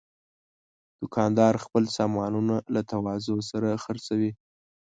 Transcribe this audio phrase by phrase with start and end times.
[0.99, 4.31] دوکاندار خپل سامانونه له تواضع سره خرڅوي.